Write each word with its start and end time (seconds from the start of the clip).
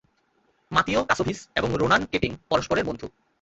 মাতিয়ো 0.71 1.01
Kassovitz 1.05 1.39
এবং 1.55 1.69
Ronan 1.75 2.01
Keating 2.05 2.31
পরস্পরের 2.49 2.85
বন্ধু। 2.85 3.07